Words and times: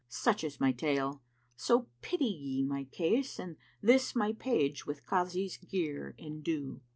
Such 0.09 0.43
is 0.43 0.59
my 0.59 0.71
tale! 0.71 1.21
So 1.55 1.85
pity 2.01 2.25
ye 2.25 2.63
my 2.63 2.85
case 2.85 3.37
* 3.39 3.39
And 3.39 3.55
this 3.83 4.15
my 4.15 4.33
page 4.33 4.83
with 4.87 5.05
Kazi's 5.05 5.57
gear 5.57 6.15
indue." 6.17 6.81